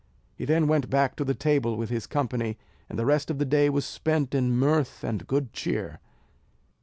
He 0.35 0.45
then 0.45 0.65
went 0.65 0.89
back 0.89 1.15
to 1.17 1.23
the 1.23 1.35
table 1.35 1.75
with 1.75 1.89
the 1.89 2.07
company, 2.09 2.57
and 2.89 2.97
the 2.97 3.05
rest 3.05 3.29
of 3.29 3.37
the 3.37 3.45
day 3.45 3.69
was 3.69 3.85
spent 3.85 4.33
in 4.33 4.57
mirth 4.57 5.03
and 5.03 5.27
good 5.27 5.53
cheer. 5.53 5.99